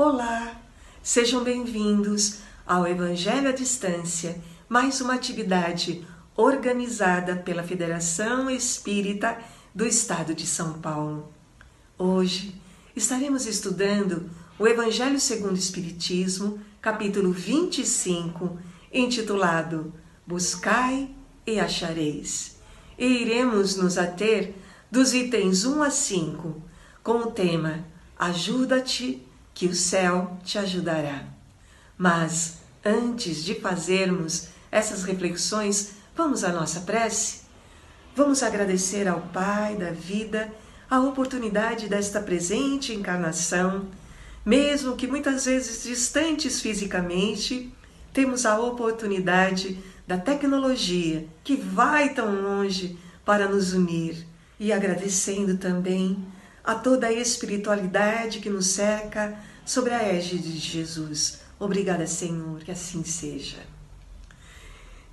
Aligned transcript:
Olá, 0.00 0.56
sejam 1.02 1.42
bem-vindos 1.42 2.38
ao 2.64 2.86
Evangelho 2.86 3.48
à 3.48 3.50
Distância, 3.50 4.40
mais 4.68 5.00
uma 5.00 5.14
atividade 5.14 6.06
organizada 6.36 7.34
pela 7.34 7.64
Federação 7.64 8.48
Espírita 8.48 9.36
do 9.74 9.84
Estado 9.84 10.36
de 10.36 10.46
São 10.46 10.74
Paulo. 10.74 11.32
Hoje 11.98 12.54
estaremos 12.94 13.44
estudando 13.44 14.30
o 14.56 14.68
Evangelho 14.68 15.18
segundo 15.18 15.56
o 15.56 15.58
Espiritismo, 15.58 16.60
capítulo 16.80 17.32
25, 17.32 18.56
intitulado 18.92 19.92
Buscai 20.24 21.10
e 21.44 21.58
Achareis. 21.58 22.56
E 22.96 23.04
iremos 23.04 23.74
nos 23.74 23.98
ater 23.98 24.54
dos 24.88 25.12
itens 25.12 25.64
1 25.64 25.82
a 25.82 25.90
5, 25.90 26.62
com 27.02 27.18
o 27.18 27.32
tema 27.32 27.84
Ajuda-te 28.16 29.27
que 29.58 29.66
o 29.66 29.74
céu 29.74 30.38
te 30.44 30.56
ajudará. 30.56 31.24
Mas 31.96 32.58
antes 32.84 33.42
de 33.42 33.56
fazermos 33.56 34.50
essas 34.70 35.02
reflexões, 35.02 35.94
vamos 36.14 36.44
à 36.44 36.52
nossa 36.52 36.82
prece? 36.82 37.40
Vamos 38.14 38.44
agradecer 38.44 39.08
ao 39.08 39.20
Pai 39.20 39.74
da 39.74 39.90
vida 39.90 40.48
a 40.88 41.00
oportunidade 41.00 41.88
desta 41.88 42.20
presente 42.20 42.94
encarnação, 42.94 43.88
mesmo 44.46 44.94
que 44.94 45.08
muitas 45.08 45.46
vezes 45.46 45.82
distantes 45.82 46.60
fisicamente, 46.60 47.74
temos 48.12 48.46
a 48.46 48.60
oportunidade 48.60 49.76
da 50.06 50.16
tecnologia 50.16 51.26
que 51.42 51.56
vai 51.56 52.14
tão 52.14 52.42
longe 52.42 52.96
para 53.24 53.48
nos 53.48 53.72
unir 53.72 54.24
e 54.60 54.72
agradecendo 54.72 55.56
também 55.56 56.16
a 56.68 56.74
toda 56.74 57.06
a 57.06 57.12
espiritualidade 57.14 58.40
que 58.40 58.50
nos 58.50 58.66
cerca 58.66 59.40
sobre 59.64 59.94
a 59.94 60.06
égide 60.06 60.52
de 60.52 60.58
Jesus. 60.58 61.38
Obrigada, 61.58 62.06
Senhor, 62.06 62.60
que 62.60 62.70
assim 62.70 63.02
seja. 63.04 63.56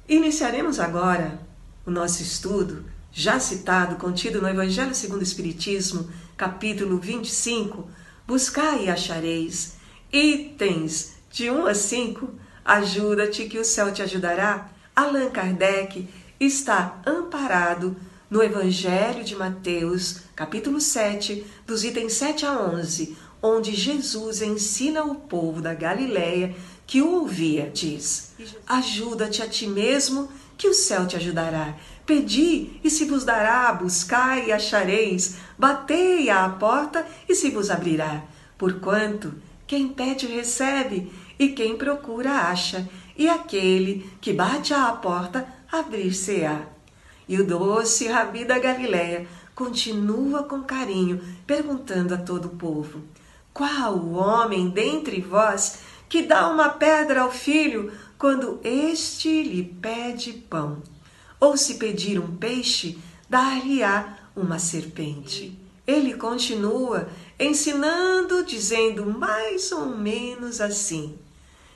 Iniciaremos 0.06 0.82
agora 0.82 1.40
o 1.86 1.90
nosso 1.90 2.22
estudo, 2.22 2.84
já 3.10 3.40
citado, 3.40 3.96
contido 3.96 4.42
no 4.42 4.50
Evangelho 4.50 4.94
segundo 4.94 5.22
o 5.22 5.24
Espiritismo, 5.24 6.10
capítulo 6.36 6.98
25, 6.98 7.88
Buscai 8.28 8.88
e 8.88 8.90
achareis, 8.90 9.76
itens 10.12 11.14
de 11.32 11.50
1 11.50 11.68
a 11.68 11.74
5, 11.74 12.34
ajuda-te 12.66 13.46
que 13.46 13.60
o 13.60 13.64
céu 13.64 13.94
te 13.94 14.02
ajudará. 14.02 14.70
Allan 14.94 15.30
Kardec 15.30 16.06
está 16.38 17.02
amparado 17.06 17.96
no 18.30 18.42
Evangelho 18.42 19.24
de 19.24 19.36
Mateus, 19.36 20.22
capítulo 20.36 20.82
7, 20.82 21.46
dos 21.66 21.84
itens 21.84 22.14
7 22.14 22.46
a 22.46 22.60
11, 22.60 23.16
onde 23.42 23.76
Jesus 23.76 24.42
ensina 24.42 25.04
o 25.04 25.16
povo 25.16 25.62
da 25.62 25.74
Galileia 25.74 26.56
que 26.88 27.02
o 27.02 27.22
ouvia, 27.22 27.70
diz: 27.74 28.34
Ajuda-te 28.68 29.42
a 29.42 29.48
ti 29.48 29.68
mesmo, 29.68 30.30
que 30.58 30.68
o 30.68 30.74
céu 30.74 31.08
te 31.08 31.16
ajudará. 31.16 31.76
Pedi 32.06 32.80
e 32.84 32.90
se 32.90 33.06
vos 33.06 33.24
dará, 33.24 33.72
buscai 33.74 34.48
e 34.48 34.52
achareis, 34.52 35.38
batei 35.58 36.30
à 36.30 36.48
porta 36.50 37.06
e 37.28 37.36
se 37.36 37.50
vos 37.50 37.70
abrirá. 37.70 38.24
Porquanto 38.58 39.34
quem 39.68 39.88
pede 39.88 40.28
recebe, 40.28 41.12
e 41.38 41.50
quem 41.50 41.76
procura 41.76 42.32
acha, 42.32 42.88
e 43.18 43.28
aquele 43.28 44.10
que 44.22 44.32
bate 44.32 44.74
à 44.74 44.92
porta 44.94 45.46
abrir-se-á. 45.72 46.75
E 47.28 47.40
o 47.40 47.46
doce 47.46 48.08
Rabi 48.08 48.46
da 48.46 48.60
Galileia 48.60 49.28
continua 49.56 50.44
com 50.44 50.62
carinho, 50.62 51.22
perguntando 51.48 52.14
a 52.14 52.18
todo 52.18 52.46
o 52.46 52.56
povo: 52.58 53.02
qual 53.54 53.96
o 53.96 54.14
homem 54.14 54.70
dentre 54.70 55.22
vós 55.22 55.80
que 56.08 56.22
dá 56.22 56.48
uma 56.48 56.70
pedra 56.70 57.22
ao 57.22 57.32
filho 57.32 57.92
quando 58.18 58.60
este 58.64 59.44
lhe 59.44 59.64
pede 59.64 60.34
pão? 60.34 60.84
Ou 61.40 61.58
se 61.58 61.76
pedir 61.76 62.20
um 62.20 62.36
peixe, 62.36 62.98
dar-lhe-á 63.30 64.18
uma 64.36 64.60
serpente? 64.60 65.58
Ele 65.88 66.16
continua 66.16 67.08
ensinando, 67.40 68.44
dizendo 68.44 69.06
mais 69.06 69.72
ou 69.72 69.86
menos 69.86 70.60
assim: 70.60 71.18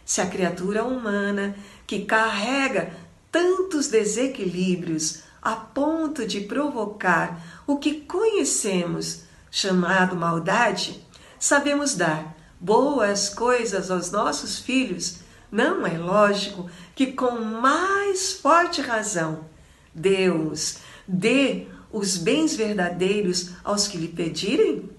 se 0.05 0.21
a 0.21 0.27
criatura 0.27 0.83
humana 0.83 1.55
que 1.85 2.05
carrega 2.05 2.91
tantos 3.31 3.87
desequilíbrios 3.87 5.23
a 5.41 5.55
ponto 5.55 6.25
de 6.25 6.41
provocar 6.41 7.61
o 7.65 7.77
que 7.77 8.01
conhecemos 8.01 9.23
chamado 9.49 10.15
maldade, 10.15 11.03
sabemos 11.39 11.95
dar 11.95 12.35
boas 12.59 13.29
coisas 13.29 13.89
aos 13.89 14.11
nossos 14.11 14.59
filhos, 14.59 15.19
não 15.51 15.85
é 15.85 15.97
lógico 15.97 16.69
que 16.93 17.13
com 17.13 17.39
mais 17.39 18.33
forte 18.33 18.81
razão 18.81 19.45
Deus 19.93 20.77
dê 21.07 21.67
os 21.91 22.17
bens 22.17 22.55
verdadeiros 22.55 23.51
aos 23.63 23.87
que 23.87 23.97
lhe 23.97 24.07
pedirem? 24.07 24.89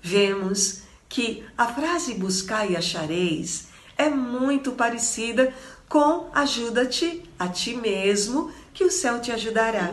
Vemos 0.00 0.82
que 1.08 1.44
a 1.56 1.66
frase 1.66 2.14
buscar 2.14 2.68
e 2.68 2.76
achareis 2.76 3.68
é 3.96 4.08
muito 4.08 4.72
parecida 4.72 5.54
com 5.92 6.30
ajuda-te 6.32 7.22
a 7.38 7.48
ti 7.48 7.74
mesmo, 7.74 8.50
que 8.72 8.82
o 8.82 8.90
céu 8.90 9.20
te 9.20 9.30
ajudará. 9.30 9.92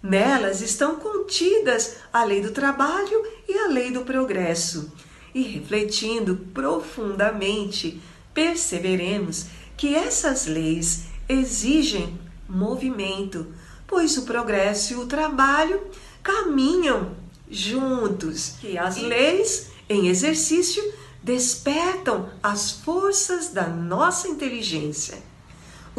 Nelas 0.00 0.60
estão 0.60 0.94
contidas 0.94 1.96
a 2.12 2.22
lei 2.22 2.40
do 2.40 2.52
trabalho 2.52 3.26
e 3.48 3.58
a 3.58 3.66
lei 3.66 3.90
do 3.90 4.02
progresso 4.02 4.92
e 5.34 5.42
refletindo 5.42 6.36
profundamente, 6.54 8.00
perceberemos 8.32 9.46
que 9.76 9.92
essas 9.92 10.46
leis 10.46 11.06
exigem 11.28 12.16
movimento, 12.48 13.52
pois 13.88 14.16
o 14.18 14.22
progresso 14.22 14.92
e 14.92 14.96
o 14.98 15.06
trabalho 15.06 15.82
caminham 16.22 17.16
juntos, 17.50 18.54
e 18.62 18.78
as 18.78 18.98
leis 18.98 19.72
em 19.88 20.06
exercício 20.06 20.94
despertam 21.20 22.30
as 22.40 22.70
forças 22.70 23.48
da 23.48 23.66
nossa 23.66 24.28
inteligência. 24.28 25.29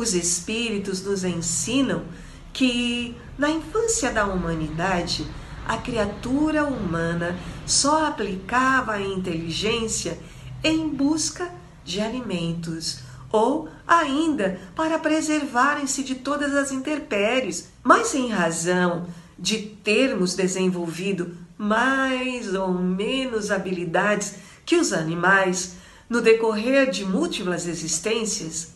Os 0.01 0.16
espíritos 0.16 1.03
nos 1.03 1.23
ensinam 1.23 2.06
que 2.51 3.16
na 3.38 3.51
infância 3.51 4.12
da 4.12 4.25
humanidade 4.25 5.28
a 5.63 5.78
criatura 5.78 6.66
humana 6.66 7.38
só 7.67 8.07
aplicava 8.07 8.94
a 8.94 9.00
inteligência 9.00 10.17
em 10.63 10.89
busca 10.89 11.47
de 11.85 12.01
alimentos 12.01 13.01
ou 13.31 13.69
ainda 13.88 14.59
para 14.75 14.97
preservarem-se 14.97 16.01
de 16.01 16.16
todas 16.16 16.56
as 16.56 16.72
intempéries, 16.72 17.69
mas 17.83 18.16
em 18.16 18.29
razão 18.29 19.06
de 19.38 19.59
termos 19.59 20.33
desenvolvido 20.33 21.38
mais 21.56 22.56
ou 22.56 22.73
menos 22.73 23.51
habilidades 23.51 24.33
que 24.66 24.78
os 24.78 24.94
animais 24.94 25.75
no 26.09 26.22
decorrer 26.22 26.89
de 26.89 27.06
múltiplas 27.06 27.68
existências, 27.68 28.69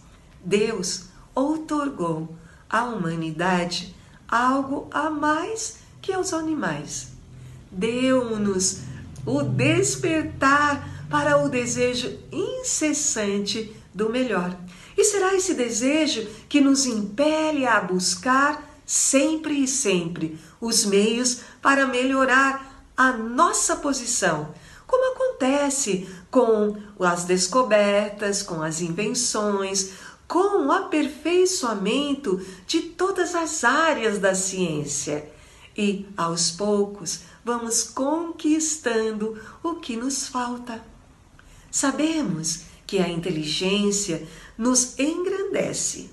Deus 0.46 1.15
outorgou 1.36 2.36
à 2.70 2.86
humanidade 2.86 3.96
algo 4.28 4.88
a 4.92 5.10
mais 5.10 5.78
que 6.02 6.14
aos 6.14 6.34
animais. 6.34 7.10
Deu-nos 7.72 8.80
o 9.26 9.44
despertar 9.44 11.08
para 11.10 11.38
o 11.38 11.50
desejo 11.50 12.18
incessante 12.32 13.76
do 13.94 14.10
melhor. 14.10 14.56
E 14.98 15.04
será 15.04 15.36
esse 15.36 15.54
desejo 15.54 16.28
que 16.48 16.62
nos 16.62 16.86
impele 16.86 17.66
a 17.66 17.82
buscar 17.82 18.64
sempre 18.86 19.64
e 19.64 19.68
sempre 19.68 20.40
os 20.62 20.86
meios 20.86 21.42
para 21.62 21.88
melhorar 21.88 22.86
a 22.96 23.12
nossa 23.12 23.76
posição, 23.76 24.54
como 24.88 25.14
acontece 25.14 26.08
com 26.30 26.78
as 27.00 27.26
descobertas, 27.26 28.42
com 28.42 28.62
as 28.62 28.82
invenções, 28.82 29.94
com 30.28 30.68
o 30.68 30.72
aperfeiçoamento 30.72 32.44
de 32.66 32.82
todas 32.82 33.36
as 33.36 33.64
áreas 33.64 34.20
da 34.20 34.34
ciência 34.34 35.30
e, 35.78 36.06
aos 36.16 36.52
poucos, 36.52 37.22
vamos 37.44 37.84
conquistando 37.84 39.40
o 39.62 39.76
que 39.76 39.96
nos 39.96 40.28
falta. 40.28 40.84
Sabemos 41.70 42.62
que 42.88 43.00
a 43.00 43.10
inteligência 43.10 44.28
nos 44.58 44.98
engrandece. 44.98 46.10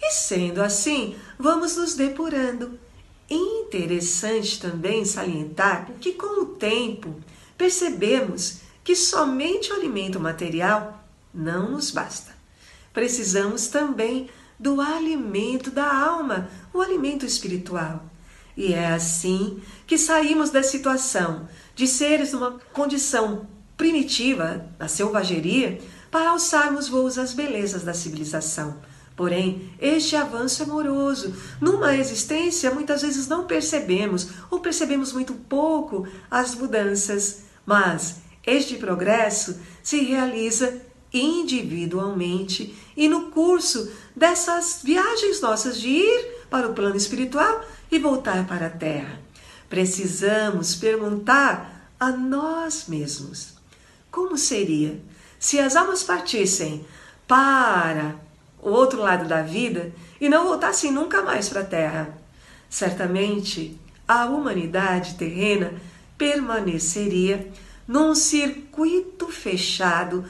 E 0.00 0.10
sendo 0.12 0.60
assim, 0.60 1.16
vamos 1.38 1.76
nos 1.76 1.94
depurando. 1.94 2.78
Interessante 3.30 4.60
também 4.60 5.04
salientar 5.04 5.90
que, 6.00 6.12
com 6.12 6.42
o 6.42 6.46
tempo, 6.46 7.14
percebemos 7.56 8.58
que 8.84 8.94
somente 8.94 9.72
o 9.72 9.76
alimento 9.76 10.20
material 10.20 11.02
não 11.32 11.70
nos 11.70 11.90
basta. 11.90 12.41
Precisamos 12.92 13.68
também 13.68 14.28
do 14.58 14.80
alimento 14.80 15.70
da 15.70 15.92
alma, 15.92 16.48
o 16.72 16.80
alimento 16.80 17.26
espiritual. 17.26 18.04
E 18.56 18.72
é 18.74 18.88
assim 18.88 19.60
que 19.86 19.96
saímos 19.96 20.50
da 20.50 20.62
situação 20.62 21.48
de 21.74 21.86
seres 21.86 22.32
numa 22.32 22.60
condição 22.72 23.46
primitiva, 23.76 24.66
da 24.78 24.86
selvageria, 24.86 25.80
para 26.10 26.30
alçarmos 26.30 26.88
voos 26.88 27.18
às 27.18 27.32
belezas 27.32 27.82
da 27.82 27.94
civilização. 27.94 28.76
Porém, 29.16 29.70
este 29.80 30.14
avanço 30.16 30.62
é 30.62 30.66
moroso. 30.66 31.34
Numa 31.60 31.96
existência, 31.96 32.70
muitas 32.70 33.02
vezes 33.02 33.26
não 33.26 33.46
percebemos 33.46 34.28
ou 34.50 34.60
percebemos 34.60 35.12
muito 35.12 35.34
pouco 35.34 36.06
as 36.30 36.54
mudanças, 36.54 37.44
mas 37.64 38.16
este 38.46 38.76
progresso 38.76 39.58
se 39.82 40.00
realiza 40.00 40.80
individualmente 41.12 42.74
e 42.96 43.08
no 43.08 43.30
curso 43.30 43.90
dessas 44.14 44.80
viagens 44.82 45.40
nossas 45.40 45.78
de 45.78 45.88
ir 45.88 46.46
para 46.50 46.68
o 46.68 46.74
plano 46.74 46.96
espiritual 46.96 47.64
e 47.90 47.98
voltar 47.98 48.46
para 48.46 48.66
a 48.66 48.70
Terra. 48.70 49.20
Precisamos 49.68 50.74
perguntar 50.74 51.90
a 51.98 52.10
nós 52.10 52.86
mesmos: 52.88 53.54
como 54.10 54.36
seria 54.36 55.00
se 55.38 55.58
as 55.58 55.76
almas 55.76 56.02
partissem 56.02 56.84
para 57.26 58.16
o 58.60 58.70
outro 58.70 59.00
lado 59.00 59.26
da 59.26 59.42
vida 59.42 59.92
e 60.20 60.28
não 60.28 60.46
voltassem 60.46 60.92
nunca 60.92 61.22
mais 61.22 61.48
para 61.48 61.60
a 61.60 61.64
Terra? 61.64 62.18
Certamente 62.68 63.78
a 64.06 64.26
humanidade 64.26 65.14
terrena 65.14 65.74
permaneceria 66.16 67.50
num 67.86 68.14
circuito 68.14 69.28
fechado, 69.28 70.24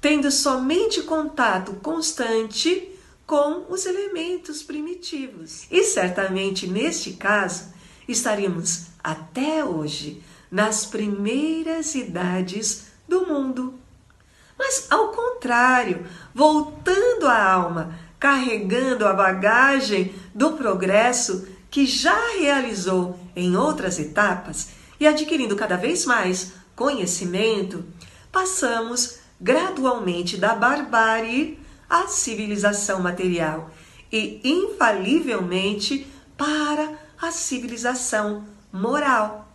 tendo 0.00 0.30
somente 0.30 1.02
contato 1.02 1.74
constante 1.82 2.90
com 3.26 3.66
os 3.68 3.86
elementos 3.86 4.62
primitivos. 4.62 5.66
E 5.70 5.84
certamente 5.84 6.66
neste 6.66 7.12
caso 7.12 7.64
estaríamos 8.08 8.86
até 9.04 9.64
hoje 9.64 10.22
nas 10.50 10.84
primeiras 10.84 11.94
idades 11.94 12.86
do 13.06 13.26
mundo. 13.26 13.74
Mas 14.58 14.86
ao 14.90 15.08
contrário, 15.08 16.06
voltando 16.34 17.26
a 17.26 17.52
alma, 17.52 17.98
carregando 18.18 19.06
a 19.06 19.12
bagagem 19.12 20.14
do 20.34 20.52
progresso 20.52 21.46
que 21.70 21.86
já 21.86 22.32
realizou 22.38 23.18
em 23.36 23.56
outras 23.56 23.98
etapas 23.98 24.70
e 24.98 25.06
adquirindo 25.06 25.54
cada 25.56 25.76
vez 25.76 26.04
mais 26.04 26.52
conhecimento, 26.74 27.84
passamos 28.32 29.19
gradualmente 29.40 30.36
da 30.36 30.54
barbárie 30.54 31.58
à 31.88 32.06
civilização 32.06 33.00
material 33.00 33.70
e 34.12 34.40
infalivelmente 34.44 36.06
para 36.36 36.98
a 37.20 37.30
civilização 37.30 38.44
moral. 38.72 39.52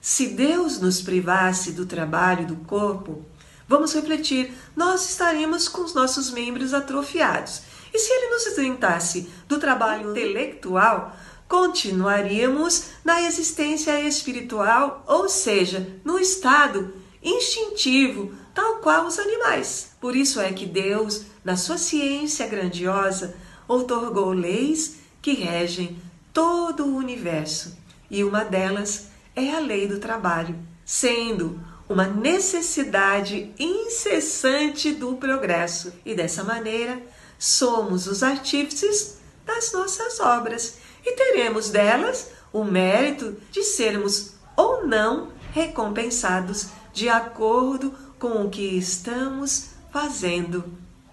Se 0.00 0.28
Deus 0.28 0.80
nos 0.80 1.02
privasse 1.02 1.72
do 1.72 1.86
trabalho 1.86 2.46
do 2.46 2.56
corpo, 2.56 3.24
vamos 3.68 3.92
refletir, 3.94 4.52
nós 4.74 5.08
estaríamos 5.08 5.68
com 5.68 5.82
os 5.82 5.94
nossos 5.94 6.30
membros 6.30 6.72
atrofiados. 6.72 7.62
E 7.92 7.98
se 7.98 8.10
ele 8.12 8.30
nos 8.30 8.46
isentasse 8.46 9.28
do 9.46 9.58
trabalho 9.58 10.10
intelectual, 10.10 11.14
continuaríamos 11.48 12.84
na 13.04 13.22
existência 13.22 14.00
espiritual, 14.00 15.04
ou 15.06 15.28
seja, 15.28 15.86
no 16.04 16.18
estado 16.18 16.94
instintivo, 17.22 18.32
tal 18.54 18.76
qual 18.76 19.06
os 19.06 19.18
animais. 19.18 19.92
Por 20.00 20.16
isso 20.16 20.40
é 20.40 20.52
que 20.52 20.66
Deus, 20.66 21.24
na 21.44 21.56
sua 21.56 21.78
ciência 21.78 22.46
grandiosa, 22.46 23.34
outorgou 23.68 24.32
leis 24.32 24.96
que 25.22 25.32
regem 25.32 26.00
todo 26.32 26.84
o 26.84 26.96
universo, 26.96 27.76
e 28.10 28.24
uma 28.24 28.44
delas 28.44 29.08
é 29.36 29.54
a 29.54 29.60
lei 29.60 29.86
do 29.86 29.98
trabalho, 29.98 30.56
sendo 30.84 31.60
uma 31.88 32.06
necessidade 32.06 33.52
incessante 33.58 34.92
do 34.92 35.16
progresso. 35.16 35.92
E 36.04 36.14
dessa 36.14 36.44
maneira, 36.44 37.00
somos 37.38 38.06
os 38.06 38.22
artífices 38.22 39.18
das 39.44 39.72
nossas 39.72 40.20
obras 40.20 40.78
e 41.04 41.12
teremos 41.12 41.70
delas 41.70 42.30
o 42.52 42.64
mérito 42.64 43.36
de 43.50 43.62
sermos 43.62 44.34
ou 44.56 44.86
não 44.86 45.28
recompensados 45.52 46.68
de 46.92 47.08
acordo 47.08 47.94
com 48.18 48.44
o 48.44 48.50
que 48.50 48.76
estamos 48.76 49.70
fazendo 49.92 50.64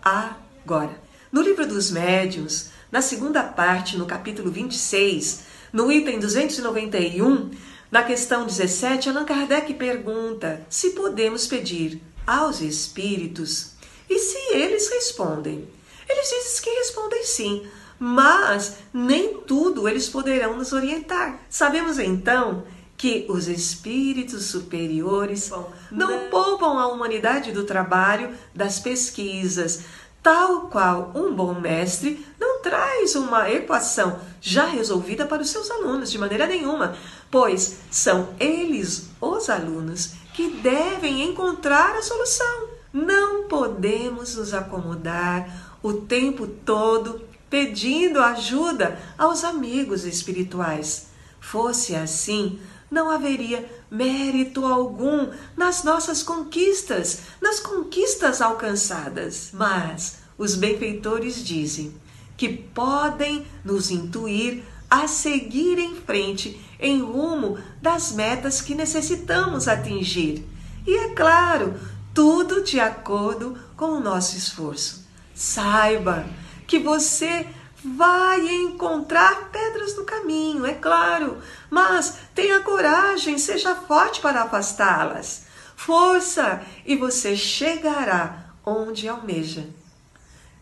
agora. 0.04 1.02
No 1.32 1.42
livro 1.42 1.68
dos 1.68 1.92
médiuns, 1.92 2.70
na 2.92 3.02
segunda 3.02 3.44
parte, 3.44 3.98
no 3.98 4.06
capítulo 4.06 4.52
26, 4.52 5.44
no 5.74 5.92
item 5.92 6.20
291, 6.20 7.52
na 7.92 8.04
questão 8.04 8.46
17, 8.46 9.10
Allan 9.10 9.26
Kardec 9.26 9.74
pergunta 9.74 10.66
se 10.70 10.92
podemos 10.92 11.48
pedir 11.48 12.02
aos 12.26 12.62
espíritos 12.62 13.72
e 14.10 14.20
se 14.20 14.56
eles 14.56 14.90
respondem. 14.90 15.68
Eles 16.10 16.30
dizem 16.30 16.64
que 16.64 16.80
respondem 16.80 17.24
sim, 17.24 17.68
mas 18.00 18.78
nem 18.94 19.38
tudo 19.42 19.88
eles 19.88 20.08
poderão 20.08 20.58
nos 20.58 20.72
orientar. 20.72 21.40
Sabemos 21.50 22.00
então 22.00 22.66
que 22.98 23.28
os 23.30 23.48
espíritos 23.48 24.46
superiores 24.46 25.50
Bom, 25.50 25.72
não 25.92 26.10
né? 26.10 26.28
poupam 26.32 26.80
a 26.80 26.88
humanidade 26.88 27.52
do 27.52 27.64
trabalho, 27.64 28.32
das 28.56 28.80
pesquisas, 28.80 29.82
tal 30.24 30.62
qual 30.62 31.12
um 31.14 31.34
bom 31.34 31.54
mestre 31.54 32.26
não 32.40 32.60
traz 32.62 33.16
uma 33.16 33.50
equação 33.50 34.20
já 34.42 34.66
resolvida 34.66 35.28
para 35.28 35.44
os 35.44 35.50
seus 35.50 35.70
alunos 35.70 36.12
de 36.12 36.18
maneira 36.18 36.48
nenhuma, 36.48 36.98
pois 37.30 37.78
são 37.92 38.30
eles, 38.40 39.10
os 39.22 39.48
alunos, 39.48 40.14
que 40.34 40.50
devem 40.50 41.24
encontrar 41.24 41.96
a 41.96 42.02
solução. 42.02 42.68
Não 42.92 43.48
podemos 43.48 44.36
nos 44.36 44.54
acomodar 44.54 45.78
o 45.84 45.94
tempo 45.94 46.48
todo 46.48 47.22
pedindo 47.50 48.20
ajuda 48.20 49.00
aos 49.18 49.44
amigos 49.44 50.04
espirituais. 50.04 51.08
Fosse 51.40 51.96
assim, 51.96 52.60
não 52.90 53.10
haveria 53.10 53.70
mérito 53.90 54.66
algum 54.66 55.30
nas 55.56 55.84
nossas 55.84 56.24
conquistas, 56.24 57.20
nas 57.42 57.60
conquistas 57.60 58.42
alcançadas. 58.42 59.50
Mas 59.54 60.20
os 60.38 60.56
benfeitores 60.56 61.44
dizem 61.44 61.94
que 62.36 62.50
podem 62.50 63.46
nos 63.64 63.90
intuir 63.90 64.64
a 64.90 65.08
seguir 65.08 65.78
em 65.80 65.96
frente 65.96 66.62
em 66.80 67.02
rumo 67.02 67.58
das 67.82 68.12
metas 68.12 68.62
que 68.62 68.76
necessitamos 68.76 69.68
atingir. 69.68 70.46
E 70.86 70.96
é 70.96 71.10
claro, 71.10 71.74
tudo 72.14 72.64
de 72.64 72.80
acordo 72.80 73.58
com 73.76 73.92
o 73.92 74.00
nosso 74.00 74.38
esforço. 74.38 75.06
Saiba 75.36 76.26
que 76.66 76.80
você 76.80 77.46
vai 77.84 78.48
encontrar 78.48 79.50
pedras 79.52 79.96
no 79.96 80.04
caminho, 80.04 80.66
é 80.66 80.74
claro, 80.74 81.38
mas 81.70 82.18
tenha 82.34 82.62
coragem, 82.62 83.38
seja 83.38 83.76
forte 83.76 84.20
para 84.20 84.44
afastá-las. 84.44 85.46
Força 85.76 86.62
e 86.86 86.96
você 86.96 87.36
chegará 87.36 88.52
onde 88.66 89.08
almeja. 89.08 89.70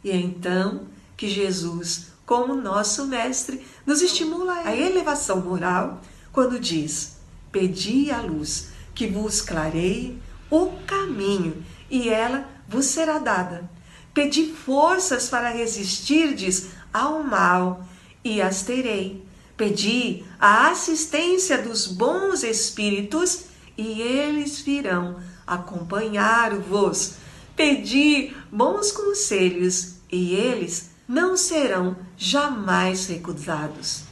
E 0.03 0.11
é 0.11 0.15
então 0.15 0.87
que 1.15 1.27
Jesus, 1.27 2.07
como 2.25 2.53
nosso 2.53 3.05
mestre, 3.05 3.65
nos 3.85 4.01
estimula 4.01 4.53
a 4.65 4.75
elevação 4.75 5.39
moral 5.41 6.01
quando 6.31 6.59
diz: 6.59 7.17
Pedi 7.51 8.11
a 8.11 8.19
luz 8.21 8.69
que 8.93 9.07
vos 9.07 9.41
clareie 9.41 10.21
o 10.49 10.73
caminho, 10.85 11.65
e 11.89 12.09
ela 12.09 12.47
vos 12.67 12.85
será 12.85 13.17
dada. 13.17 13.69
Pedi 14.13 14.53
forças 14.53 15.27
para 15.27 15.49
resistirdes 15.49 16.67
ao 16.95 17.21
mal, 17.21 17.85
e 18.23 18.41
as 18.41 18.63
terei. 18.63 19.21
Pedi 19.57 20.23
a 20.39 20.69
assistência 20.69 21.61
dos 21.61 21.87
bons 21.87 22.41
espíritos, 22.41 23.47
e 23.77 24.01
eles 24.01 24.61
virão 24.61 25.19
acompanhar-vos. 25.45 27.15
Pedi 27.53 28.33
bons 28.49 28.93
conselhos, 28.93 29.95
e 30.09 30.35
eles 30.35 30.91
não 31.05 31.35
serão 31.35 31.97
jamais 32.15 33.07
recusados. 33.07 34.03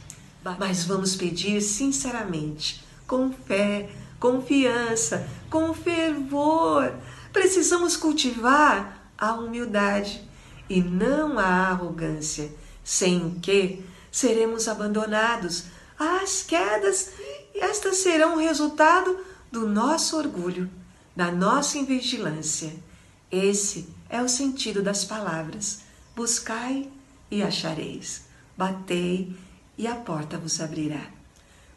Mas 0.58 0.84
vamos 0.84 1.16
pedir 1.16 1.62
sinceramente, 1.62 2.84
com 3.06 3.32
fé, 3.32 3.88
confiança, 4.20 5.26
com 5.48 5.72
fervor. 5.72 6.92
Precisamos 7.32 7.96
cultivar 7.96 9.10
a 9.16 9.32
humildade 9.32 10.22
e 10.68 10.82
não 10.82 11.38
a 11.38 11.44
arrogância, 11.44 12.52
sem 12.84 13.24
o 13.24 13.40
que 13.40 13.82
seremos 14.12 14.68
abandonados 14.68 15.64
às 15.98 16.42
quedas 16.42 17.10
e 17.54 17.60
estas 17.60 17.96
serão 17.96 18.34
o 18.34 18.40
resultado 18.40 19.18
do 19.50 19.66
nosso 19.66 20.16
orgulho, 20.16 20.70
da 21.16 21.32
nossa 21.32 21.78
invigilância. 21.78 22.74
Esse 23.30 23.88
é 24.08 24.20
o 24.20 24.28
sentido 24.28 24.82
das 24.82 25.04
palavras: 25.04 25.80
buscai 26.14 26.88
e 27.30 27.42
achareis, 27.42 28.22
batei 28.56 29.34
e 29.78 29.86
a 29.86 29.94
porta 29.94 30.36
vos 30.36 30.60
abrirá. 30.60 31.06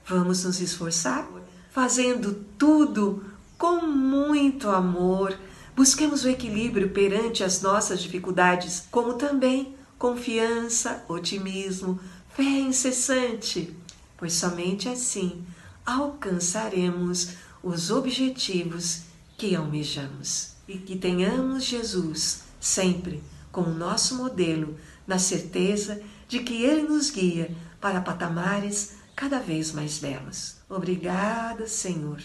Vamos 0.06 0.44
nos 0.44 0.60
esforçar, 0.60 1.28
fazendo 1.72 2.46
tudo 2.58 3.26
com 3.58 3.82
muito 3.82 4.70
amor. 4.70 5.38
Busquemos 5.76 6.24
o 6.24 6.30
equilíbrio 6.30 6.90
perante 6.90 7.44
as 7.44 7.62
nossas 7.62 8.02
dificuldades, 8.02 8.88
como 8.90 9.14
também 9.14 9.77
confiança, 9.98 11.04
otimismo, 11.08 12.00
fé 12.36 12.44
incessante, 12.44 13.76
pois 14.18 14.34
somente 14.34 14.88
assim 14.88 15.46
alcançaremos 15.86 17.34
os 17.64 17.90
objetivos 17.90 19.04
que 19.38 19.56
almejamos 19.56 20.54
e 20.68 20.78
que 20.78 20.98
tenhamos 20.98 21.64
Jesus 21.64 22.44
sempre 22.60 23.24
como 23.52 23.70
nosso 23.72 24.16
modelo, 24.16 24.78
na 25.08 25.18
certeza 25.18 26.02
de 26.28 26.40
que 26.40 26.64
Ele 26.64 26.84
nos 26.84 27.10
guia 27.10 27.56
para 27.80 28.02
patamares 28.02 28.98
cada 29.16 29.40
vez 29.40 29.72
mais 29.72 29.98
belos. 29.98 30.58
Obrigada, 30.70 31.68
Senhor. 31.68 32.22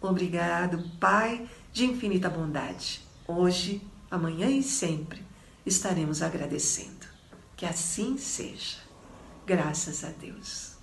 Obrigado, 0.00 0.82
Pai 1.00 1.48
de 1.72 1.84
infinita 1.84 2.28
bondade. 2.28 3.00
Hoje, 3.26 3.80
amanhã 4.10 4.48
e 4.50 4.62
sempre 4.62 5.22
estaremos 5.66 6.22
agradecendo. 6.22 7.06
Que 7.56 7.66
assim 7.66 8.16
seja. 8.16 8.78
Graças 9.44 10.04
a 10.04 10.08
Deus. 10.08 10.76